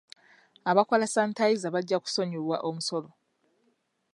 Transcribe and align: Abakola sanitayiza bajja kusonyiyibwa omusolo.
Abakola 0.69 1.05
sanitayiza 1.13 1.67
bajja 1.75 1.97
kusonyiyibwa 2.03 2.57
omusolo. 2.67 3.09